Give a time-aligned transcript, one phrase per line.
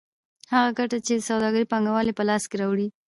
[0.53, 2.87] هغه ګټه چې سوداګر پانګوال یې په لاس راوړي